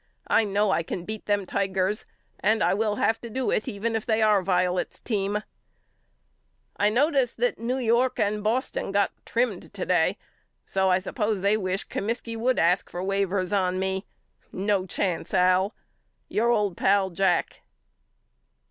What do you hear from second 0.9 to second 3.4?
beat them Tigers and I will have to